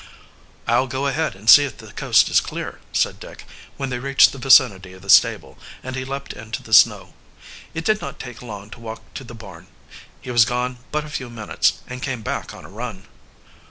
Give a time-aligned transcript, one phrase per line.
[0.67, 3.45] "I'll go ahead and see if the coast is clear," said Dick,
[3.77, 7.13] when they reached the vicinity of the stable, and he leaped into the snow.
[7.75, 9.67] It did not take long to walk to the barn.
[10.19, 13.03] He was gone but a few minutes, and came back on a run.